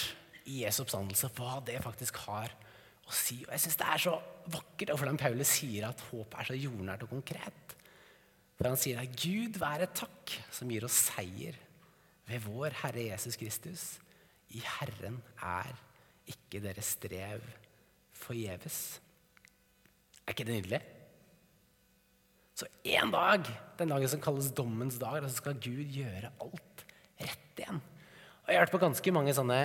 i 0.49 0.61
Jesu 0.65 0.81
oppstandelse, 0.83 1.31
hva 1.37 1.59
det 1.65 1.79
faktisk 1.83 2.19
har 2.25 2.53
å 3.07 3.15
si. 3.15 3.41
Og 3.45 3.53
jeg 3.53 3.65
syns 3.65 3.79
det 3.79 3.89
er 3.93 4.03
så 4.03 4.15
vakkert 4.51 4.93
hvordan 4.95 5.19
Paulus 5.21 5.55
sier 5.59 5.87
at 5.89 6.03
håpet 6.09 6.39
er 6.41 6.49
så 6.51 6.57
jordnært 6.57 7.05
og 7.05 7.13
konkret. 7.15 7.75
For 8.57 8.69
han 8.69 8.79
sier 8.79 9.01
at 9.01 9.15
Gud 9.17 9.57
være 9.61 9.89
takk 9.97 10.35
som 10.53 10.69
gir 10.69 10.85
oss 10.85 10.99
seier 11.09 11.57
ved 12.29 12.43
vår 12.45 12.75
Herre 12.83 13.07
Jesus 13.07 13.39
Kristus. 13.39 13.85
I 14.53 14.61
Herren 14.77 15.17
er 15.41 15.71
ikke 16.29 16.61
deres 16.63 16.93
strev 16.97 17.41
forgjeves. 18.21 18.99
Er 20.25 20.35
ikke 20.35 20.47
det 20.47 20.57
nydelig? 20.59 20.81
Så 22.57 22.67
en 22.93 23.13
dag, 23.13 23.47
den 23.79 23.93
dagen 23.93 24.11
som 24.11 24.21
kalles 24.21 24.51
dommens 24.53 24.99
dag, 25.01 25.23
så 25.25 25.39
skal 25.39 25.57
Gud 25.57 25.81
gjøre 25.95 26.29
alt 26.43 26.83
rett 27.21 27.63
igjen. 27.63 27.81
Og 28.43 28.51
Jeg 28.51 28.59
har 28.59 28.65
vært 28.67 28.75
på 28.75 28.83
ganske 28.83 29.13
mange 29.15 29.33
sånne 29.37 29.59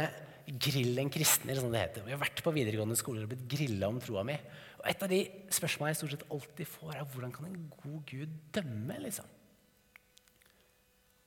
grillen 0.46 1.10
kristner, 1.10 1.58
som 1.58 1.72
det 1.72 1.82
heter. 1.82 2.04
Vi 2.06 2.14
har 2.14 2.22
vært 2.22 2.42
på 2.44 2.54
videregående 2.54 2.96
skoler 2.98 3.26
og 3.26 3.32
blitt 3.32 3.48
grilla 3.50 3.90
om 3.90 3.98
troa 4.00 4.22
mi. 4.26 4.36
Og 4.78 4.84
Et 4.86 5.02
av 5.02 5.10
de 5.10 5.20
spørsmålene 5.50 5.92
jeg 5.92 6.00
stort 6.00 6.14
sett 6.14 6.28
alltid 6.30 6.70
får, 6.70 6.92
er 6.94 7.08
hvordan 7.10 7.32
kan 7.34 7.48
en 7.48 7.72
god 7.72 7.98
Gud 8.06 8.36
dømme? 8.54 9.00
liksom? 9.02 9.26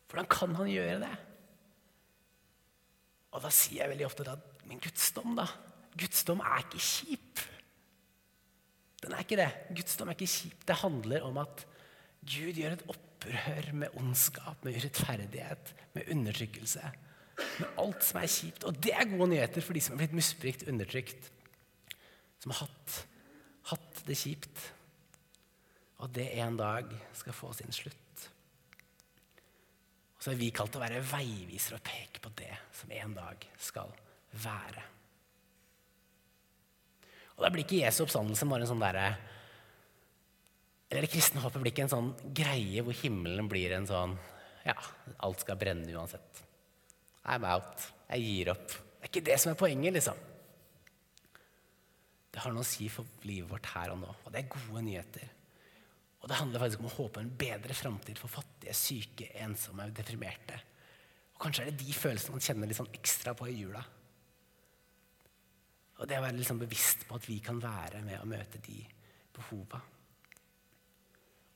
Hvordan 0.10 0.30
kan 0.32 0.56
han 0.56 0.72
gjøre 0.72 1.02
det? 1.04 1.16
Og 3.36 3.44
da 3.44 3.52
sier 3.54 3.84
jeg 3.84 3.92
veldig 3.92 4.08
ofte 4.08 4.26
at 4.32 4.66
men 4.70 4.82
Guds 4.82 5.12
dom, 5.14 5.36
da? 5.38 5.46
Guds 6.00 6.24
dom 6.26 6.42
er 6.46 6.64
ikke 6.64 6.82
kjip. 6.82 7.44
Den 9.04 9.16
er 9.16 9.24
ikke 9.24 9.40
det. 9.40 9.50
Guds 9.78 9.96
dom 10.00 10.10
er 10.12 10.18
ikke 10.18 10.32
kjip. 10.32 10.64
Det 10.68 10.80
handler 10.82 11.28
om 11.28 11.38
at 11.42 11.66
Gud 12.20 12.58
gjør 12.58 12.76
et 12.76 12.88
opprør 12.92 13.70
med 13.80 13.96
ondskap, 14.00 14.66
med 14.66 14.76
urettferdighet, 14.80 15.74
med 15.96 16.12
undertrykkelse. 16.12 16.92
Med 17.62 17.80
alt 17.80 18.04
som 18.04 18.20
er 18.20 18.34
kjipt. 18.34 18.66
Og 18.68 18.82
det 18.84 18.92
er 18.96 19.08
gode 19.08 19.30
nyheter 19.32 19.64
for 19.64 19.78
de 19.78 19.84
som 19.84 19.96
er 19.96 20.04
blitt 20.04 20.18
misbrukt, 20.20 20.68
undertrykt. 20.68 21.32
Som 22.44 22.56
har 22.56 22.68
hatt, 22.68 23.00
hatt 23.72 24.04
det 24.08 24.20
kjipt. 24.20 24.68
Og 26.04 26.12
det 26.16 26.28
en 26.40 26.60
dag 26.60 26.92
skal 27.16 27.36
få 27.36 27.54
sin 27.56 27.76
slutt. 27.76 28.30
Og 30.20 30.24
så 30.24 30.34
er 30.34 30.40
vi 30.40 30.52
kalt 30.52 30.74
til 30.76 30.82
å 30.82 30.84
være 30.84 31.04
veivisere 31.08 31.80
og 31.80 31.86
peke 31.88 32.20
på 32.24 32.32
det 32.42 32.52
som 32.76 32.92
en 32.92 33.16
dag 33.16 33.46
skal 33.64 33.92
være. 34.44 34.84
Og 37.40 37.46
da 37.46 37.52
blir 37.54 37.64
ikke 37.64 37.80
Jesu 37.80 38.02
oppstandelse 38.04 38.48
bare 38.52 38.66
en 38.66 38.72
sånn 38.74 38.84
derre 38.84 39.06
Eller 40.90 41.06
det 41.06 41.12
kristne 41.14 41.40
håpet 41.40 41.64
blir 41.64 41.72
ikke 41.72 41.86
en 41.88 41.94
sånn 41.94 42.10
greie 42.36 42.84
hvor 42.84 42.98
himmelen 43.00 43.48
blir 43.48 43.78
en 43.78 43.88
sånn 43.88 44.18
Ja, 44.68 44.76
alt 45.24 45.46
skal 45.46 45.58
brenne 45.58 45.88
uansett. 45.96 46.44
I'm 47.24 47.46
out. 47.48 47.86
Jeg 48.10 48.26
gir 48.26 48.52
opp. 48.52 48.68
Det 48.68 49.06
er 49.06 49.12
ikke 49.14 49.26
det 49.30 49.38
som 49.40 49.54
er 49.54 49.58
poenget, 49.58 49.96
liksom. 49.96 50.18
Det 52.30 52.42
har 52.44 52.52
noe 52.54 52.66
å 52.66 52.68
si 52.68 52.90
for 52.92 53.08
livet 53.24 53.48
vårt 53.50 53.70
her 53.72 53.94
og 53.94 54.02
nå, 54.02 54.10
og 54.12 54.34
det 54.34 54.42
er 54.42 54.52
gode 54.52 54.84
nyheter. 54.86 55.32
Og 56.20 56.28
det 56.30 56.40
handler 56.42 56.66
faktisk 56.66 56.84
om 56.84 56.90
å 56.90 56.96
håpe 56.98 57.24
en 57.24 57.32
bedre 57.40 57.78
framtid 57.78 58.20
for 58.20 58.32
fattige, 58.34 58.76
syke, 58.76 59.30
ensomme 59.40 59.88
deprimerte. 59.96 60.60
Og 61.38 61.46
Kanskje 61.46 61.64
er 61.64 61.72
det 61.72 61.86
de 61.86 61.96
følelsene 61.96 62.36
man 62.36 62.44
kjenner 62.44 62.70
litt 62.70 62.82
sånn 62.82 62.92
ekstra 63.00 63.34
på 63.40 63.48
i 63.48 63.56
jula. 63.62 63.86
Og 66.00 66.08
det 66.08 66.20
å 66.20 66.24
være 66.24 66.40
liksom 66.40 66.62
bevisst 66.62 67.06
på 67.08 67.18
at 67.20 67.26
vi 67.28 67.40
kan 67.44 67.60
være 67.62 68.02
med 68.06 68.22
å 68.22 68.28
møte 68.30 68.62
de 68.64 68.78
behova. 69.36 69.82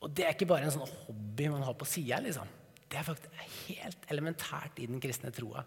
Og 0.04 0.12
det 0.12 0.26
er 0.28 0.36
ikke 0.36 0.50
bare 0.50 0.68
en 0.68 0.76
sånn 0.76 0.98
hobby 1.06 1.48
man 1.52 1.64
har 1.64 1.78
på 1.80 1.88
sida. 1.88 2.20
Liksom. 2.24 2.50
Det 2.84 3.00
er 3.00 3.08
faktisk 3.08 3.70
helt 3.70 4.10
elementært 4.12 4.82
i 4.84 4.90
den 4.92 5.00
kristne 5.04 5.32
troa. 5.36 5.64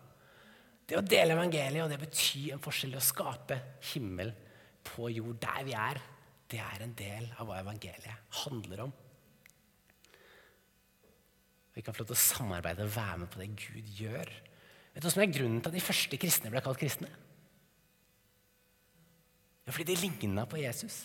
Det 0.86 0.98
å 0.98 1.02
dele 1.02 1.34
evangeliet, 1.34 1.82
og 1.82 1.90
det 1.90 1.98
betyr 2.04 2.52
en 2.54 2.62
forskjell 2.62 2.94
i 2.94 3.00
å 3.00 3.02
skape 3.02 3.56
himmel 3.94 4.30
på 4.86 5.08
jord 5.10 5.40
der 5.42 5.64
vi 5.66 5.74
er, 5.74 5.98
det 6.46 6.60
er 6.62 6.84
en 6.84 6.94
del 6.94 7.26
av 7.40 7.48
hva 7.48 7.58
evangeliet 7.58 8.36
handler 8.44 8.84
om. 8.84 8.92
Vi 11.74 11.82
kan 11.84 11.96
få 11.96 12.04
lov 12.04 12.12
til 12.12 12.16
å 12.16 12.22
samarbeide 12.22 12.86
og 12.86 12.94
være 12.94 13.18
med 13.24 13.32
på 13.32 13.40
det 13.42 13.48
Gud 13.58 13.88
gjør. 13.98 14.30
Vet 14.92 15.02
du 15.02 15.08
hva 15.08 15.12
som 15.12 15.24
er 15.24 15.32
grunnen 15.32 15.58
til 15.60 15.72
at 15.72 15.76
de 15.76 15.84
første 15.84 16.20
kristne 16.20 16.52
ble 16.52 16.62
kalt 16.64 16.80
kristne? 16.80 17.10
Ja, 19.66 19.74
fordi 19.74 19.90
de 19.90 20.00
ligna 20.04 20.46
på 20.46 20.60
Jesus. 20.60 21.04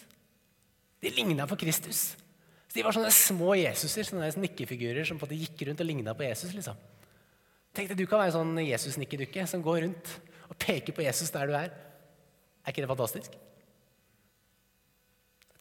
De 1.02 1.10
ligna 1.10 1.48
på 1.50 1.58
Kristus. 1.58 2.12
Så 2.68 2.78
De 2.78 2.84
var 2.86 2.96
sånne 2.96 3.12
små 3.12 3.56
Jesuser, 3.58 4.06
sånne 4.08 4.30
nikkefigurer 4.38 5.08
som 5.08 5.18
på 5.20 5.26
en 5.26 5.32
måte 5.32 5.40
gikk 5.42 5.66
rundt 5.68 5.82
og 5.82 5.90
ligna 5.90 6.14
på 6.16 6.28
Jesus. 6.28 6.54
liksom. 6.54 6.78
Tenk 7.74 7.90
deg, 7.90 7.98
Du 7.98 8.06
kan 8.06 8.22
være 8.22 8.36
sånn 8.36 8.54
Jesus-nikkedukke 8.62 9.48
som 9.48 9.64
går 9.66 9.82
rundt 9.88 10.14
og 10.48 10.58
peker 10.60 10.94
på 10.94 11.04
Jesus 11.04 11.34
der 11.34 11.50
du 11.50 11.56
er. 11.58 11.72
Er 12.62 12.72
ikke 12.72 12.84
det 12.86 12.92
fantastisk? 12.92 13.36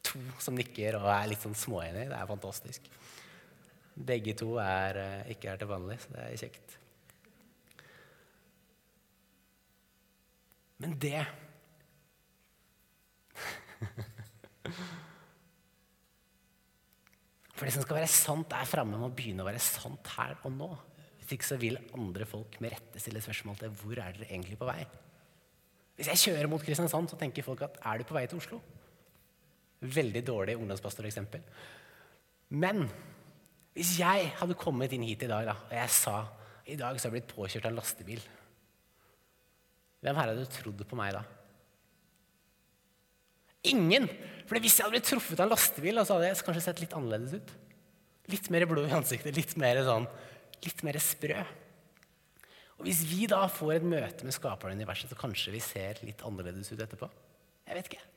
To 0.05 0.21
som 0.43 0.55
nikker 0.55 0.99
og 0.99 1.09
er 1.09 1.31
litt 1.31 1.41
sånn 1.41 1.57
småenige. 1.57 2.11
Det 2.11 2.19
er 2.19 2.29
fantastisk. 2.29 2.89
Begge 3.95 4.35
to 4.37 4.55
er 4.61 4.99
eh, 5.01 5.31
ikke 5.33 5.51
her 5.51 5.59
til 5.59 5.71
vanlig, 5.71 5.97
så 6.03 6.13
det 6.13 6.25
er 6.27 6.41
kjekt. 6.45 6.77
Men 10.81 10.95
det 11.01 11.19
For 17.61 17.69
det 17.69 17.75
som 17.75 17.83
skal 17.85 17.99
være 17.99 18.09
sant, 18.09 18.53
er 18.57 18.65
framme 18.65 18.97
Må 18.97 19.11
begynne 19.13 19.43
å 19.43 19.45
være 19.45 19.61
sant 19.61 20.07
her 20.15 20.33
og 20.41 20.51
nå. 20.55 20.69
Hvis 21.19 21.35
ikke 21.35 21.45
så 21.45 21.57
vil 21.61 21.77
andre 21.93 22.25
folk 22.25 22.57
med 22.63 22.73
rette 22.73 22.97
stille 23.01 23.21
spørsmål 23.21 23.59
til 23.59 23.75
hvor 23.77 23.93
er 24.01 24.15
dere 24.17 24.31
egentlig 24.31 24.57
på 24.57 24.65
vei. 24.65 24.81
Hvis 25.95 26.09
jeg 26.09 26.21
kjører 26.23 26.49
mot 26.49 26.63
Kristiansand, 26.65 27.11
så 27.11 27.19
tenker 27.19 27.45
folk 27.45 27.61
at 27.67 27.77
er 27.85 28.01
du 28.01 28.07
på 28.09 28.15
vei 28.17 28.25
til 28.25 28.41
Oslo? 28.41 28.57
Veldig 29.81 30.23
dårlig 30.25 30.57
ungdomspastoreksempel. 30.57 31.45
Men 32.57 32.87
hvis 33.77 33.93
jeg 34.01 34.31
hadde 34.39 34.57
kommet 34.59 34.91
inn 34.97 35.05
hit 35.05 35.23
i 35.27 35.29
dag 35.29 35.45
da, 35.47 35.55
og 35.69 35.75
jeg 35.77 35.93
sa 35.93 36.15
i 36.65 36.77
dag 36.79 36.97
så 36.97 37.07
har 37.07 37.13
jeg 37.13 37.21
blitt 37.21 37.35
påkjørt 37.35 37.67
av 37.67 37.71
en 37.71 37.79
lastebil, 37.79 38.25
hvem 40.01 40.17
her 40.17 40.33
hadde 40.33 40.49
trodd 40.49 40.81
på 40.89 40.97
meg 40.97 41.13
da? 41.13 41.21
Ingen! 43.69 44.07
For 44.49 44.59
hvis 44.59 44.77
jeg 44.79 44.85
hadde 44.85 44.97
blitt 44.97 45.07
truffet 45.07 45.39
av 45.39 45.45
en 45.45 45.53
lastebil, 45.53 46.01
så 46.03 46.17
hadde 46.17 46.29
jeg 46.31 46.45
kanskje 46.45 46.63
sett 46.65 46.81
litt 46.83 46.95
annerledes 46.97 47.37
ut. 47.39 47.51
Litt 48.31 48.49
mer 48.53 48.65
blod 48.69 48.89
i 48.89 48.95
ansiktet, 48.95 49.35
litt 49.37 49.53
mer, 49.59 49.81
sånn, 49.85 50.07
litt 50.65 50.81
mer 50.87 50.97
sprø. 51.01 51.41
Og 52.81 52.87
Hvis 52.87 53.03
vi 53.05 53.27
da 53.29 53.43
får 53.51 53.75
et 53.75 53.85
møte 53.85 54.25
med 54.25 54.33
skaperen 54.33 54.73
av 54.73 54.79
universet, 54.79 55.11
så 55.11 55.19
kanskje 55.19 55.53
vi 55.53 55.61
ser 55.61 56.01
litt 56.01 56.23
annerledes 56.25 56.71
ut 56.73 56.81
etterpå. 56.81 57.09
Jeg 57.67 57.77
vet 57.77 57.91
ikke. 57.91 58.07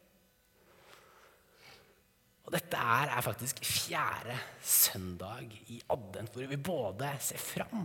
Og 2.45 2.53
dette 2.53 2.81
er, 2.81 3.13
er 3.13 3.25
faktisk 3.25 3.61
fjerde 3.65 4.37
søndag 4.65 5.53
i 5.73 5.79
advent, 5.93 6.33
hvor 6.33 6.49
vi 6.49 6.61
både 6.61 7.13
ser 7.25 7.41
fram 7.41 7.85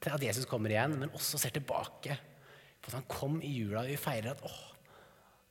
til 0.00 0.12
at 0.12 0.22
Jesus 0.22 0.48
kommer 0.48 0.72
igjen, 0.72 0.98
men 1.00 1.12
også 1.16 1.40
ser 1.40 1.52
tilbake 1.56 2.16
på 2.80 2.92
at 2.92 2.96
han 2.98 3.08
kom 3.10 3.40
i 3.44 3.52
jula. 3.56 3.82
Og 3.82 3.92
vi 3.92 4.00
feirer 4.00 4.32
at 4.32 4.44
åh, 4.46 4.75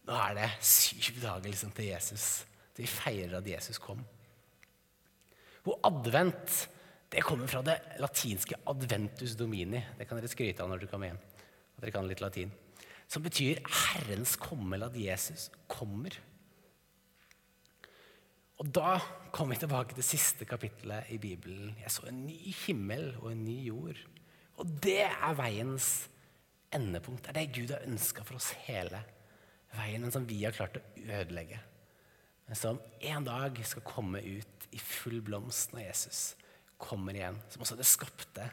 nå 0.05 0.17
er 0.21 0.35
det 0.37 0.49
syv 0.65 1.17
dager 1.23 1.49
liksom, 1.49 1.73
til 1.73 1.89
Jesus. 1.89 2.45
Til 2.75 2.85
vi 2.85 2.91
feirer 2.91 3.39
at 3.39 3.47
Jesus 3.49 3.79
kom. 3.81 4.03
Og 5.65 5.79
advent 5.87 6.67
det 7.15 7.23
kommer 7.23 7.47
fra 7.47 7.61
det 7.63 7.77
latinske 8.01 8.57
'adventus 8.67 9.37
domini'. 9.39 9.81
Det 9.97 10.07
kan 10.07 10.17
dere 10.17 10.27
skryte 10.27 10.63
av 10.63 10.69
når 10.69 10.83
dere 10.83 10.91
kommer 10.91 11.07
hjem. 11.07 11.19
At 11.77 11.81
dere 11.81 11.91
kan 11.91 12.07
litt 12.07 12.21
latin. 12.21 12.51
Som 13.07 13.23
betyr 13.23 13.61
'Herrens 13.61 14.35
komme', 14.37 14.73
eller 14.73 14.87
at 14.87 14.97
Jesus 14.97 15.49
kommer. 15.67 16.11
Og 18.57 18.71
da 18.71 18.99
kom 19.31 19.49
vi 19.49 19.55
tilbake 19.55 19.95
til 19.95 20.03
siste 20.03 20.45
kapittelet 20.45 21.09
i 21.09 21.17
Bibelen. 21.17 21.75
Jeg 21.81 21.91
så 21.91 22.07
en 22.07 22.25
ny 22.25 22.53
himmel 22.65 23.15
og 23.21 23.31
en 23.31 23.45
ny 23.45 23.65
jord. 23.67 23.97
Og 24.57 24.65
det 24.83 25.03
er 25.03 25.33
veiens 25.33 26.09
endepunkt. 26.73 27.23
Det 27.23 27.29
er 27.29 27.39
det 27.39 27.55
Gud 27.55 27.71
har 27.71 27.87
ønska 27.87 28.23
for 28.23 28.35
oss 28.35 28.51
hele 28.67 29.03
veien, 29.77 30.09
som 30.11 30.27
vi 30.27 30.41
har 30.43 30.55
klart 30.55 30.79
å 30.79 30.83
ødelegge. 31.05 31.61
Men 32.45 32.59
som 32.59 32.81
en 33.09 33.25
dag 33.25 33.57
skal 33.65 33.85
komme 33.87 34.21
ut 34.21 34.67
i 34.75 34.81
full 34.81 35.21
blomst 35.25 35.73
når 35.73 35.87
Jesus 35.87 36.21
kommer 36.81 37.17
igjen. 37.17 37.39
Som 37.49 37.65
også 37.65 37.77
det 37.79 37.87
skapte 37.89 38.45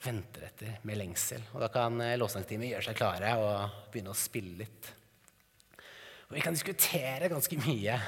venter 0.00 0.46
etter 0.48 0.80
med 0.88 0.96
lengsel. 0.96 1.44
Og 1.52 1.60
Da 1.60 1.68
kan 1.72 2.00
eh, 2.00 2.16
gjøre 2.16 2.86
seg 2.86 2.96
klare 2.96 3.34
og 3.36 3.84
begynne 3.92 4.14
å 4.14 4.16
spille 4.16 4.62
litt. 4.62 4.94
Og 6.30 6.36
Vi 6.38 6.44
kan 6.44 6.56
diskutere 6.56 7.28
ganske 7.28 7.58
mye 7.60 7.98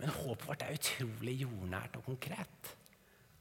men 0.00 0.12
håpet 0.16 0.46
vårt 0.48 0.62
er 0.64 0.76
utrolig 0.78 1.34
jordnært 1.42 1.98
og 1.98 2.06
konkret. 2.08 2.70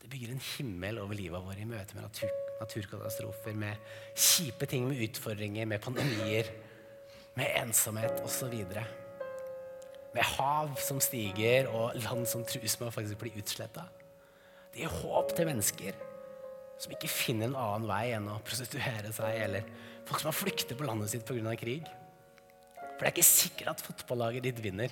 Det 0.01 0.09
bygger 0.11 0.33
en 0.33 0.47
himmel 0.57 0.99
over 0.99 1.15
livet 1.15 1.43
vårt 1.43 1.61
i 1.61 1.67
møte 1.67 1.95
med 1.95 2.03
natur, 2.03 2.33
naturkatastrofer, 2.59 3.55
med 3.55 3.91
kjipe 4.19 4.67
ting, 4.67 4.87
med 4.89 4.99
utfordringer, 5.07 5.69
med 5.69 5.83
pandemier, 5.83 6.49
med 7.39 7.55
ensomhet 7.61 8.19
osv. 8.25 8.55
Med 10.13 10.25
hav 10.35 10.75
som 10.81 10.99
stiger, 11.03 11.69
og 11.71 11.95
land 12.03 12.27
som 12.27 12.43
trues 12.47 12.75
med 12.79 12.89
å 12.89 12.93
faktisk 12.93 13.19
bli 13.21 13.33
utsletta. 13.39 13.85
Det 14.73 14.83
gir 14.83 14.95
håp 15.01 15.33
til 15.37 15.49
mennesker 15.49 15.97
som 16.79 16.93
ikke 16.95 17.11
finner 17.11 17.49
en 17.49 17.59
annen 17.59 17.87
vei 17.89 18.03
enn 18.15 18.27
å 18.31 18.39
prostituere 18.45 19.11
seg, 19.15 19.39
eller 19.45 19.67
folk 20.07 20.21
som 20.21 20.31
har 20.31 20.37
flyktet 20.37 20.77
på 20.79 20.87
landet 20.87 21.11
sitt 21.11 21.25
pga. 21.27 21.55
krig. 21.59 21.87
For 22.79 23.05
det 23.05 23.09
er 23.09 23.15
ikke 23.15 23.27
sikkert 23.27 23.73
at 23.73 23.83
fotballaget 23.83 24.47
ditt 24.47 24.61
vinner. 24.63 24.91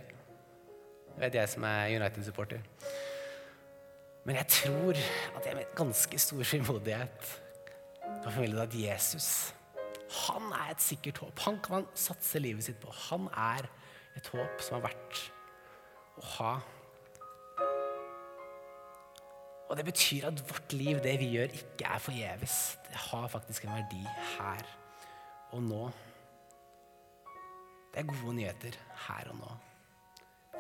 Det 1.16 1.20
vet 1.22 1.40
jeg 1.40 1.52
som 1.52 1.64
er 1.68 1.96
United-supporter. 1.96 2.64
Men 4.28 4.40
jeg 4.42 4.48
tror 4.52 5.00
at 5.40 5.46
jeg 5.48 5.56
med 5.56 5.76
ganske 5.76 6.20
stor 6.20 6.44
frimodighet 6.44 7.32
kan 8.04 8.32
formidle 8.32 8.68
at 8.68 8.76
Jesus 8.76 9.54
han 10.08 10.52
er 10.56 10.72
et 10.72 10.84
sikkert 10.84 11.20
håp. 11.24 11.40
Han 11.46 11.60
kan 11.64 11.82
man 11.82 11.88
satse 11.98 12.40
livet 12.40 12.64
sitt 12.68 12.80
på. 12.80 12.92
Han 13.10 13.28
er 13.34 13.68
et 14.18 14.32
håp 14.34 14.64
som 14.64 14.80
er 14.80 14.88
verdt 14.88 15.22
å 16.18 16.26
ha. 16.38 16.52
Og 19.68 19.76
det 19.76 19.84
betyr 19.90 20.30
at 20.30 20.44
vårt 20.48 20.74
liv, 20.74 21.00
det 21.04 21.18
vi 21.20 21.34
gjør, 21.36 21.52
ikke 21.60 21.90
er 21.92 22.04
forgjeves. 22.04 22.58
Det 22.88 23.02
har 23.10 23.28
faktisk 23.32 23.68
en 23.68 23.76
verdi 23.76 24.04
her 24.38 24.70
og 25.56 25.64
nå. 25.64 25.84
Det 27.92 28.04
er 28.04 28.12
gode 28.14 28.36
nyheter 28.38 28.80
her 29.08 29.32
og 29.34 29.42
nå. 29.42 29.54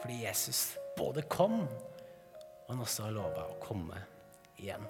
Fordi 0.01 0.21
Jesus 0.25 0.77
både 0.97 1.23
kom, 1.31 1.61
og 1.63 2.69
han 2.73 2.83
også 2.83 3.07
har 3.07 3.15
lova 3.15 3.47
å 3.47 3.59
komme 3.63 4.03
igjen. 4.59 4.83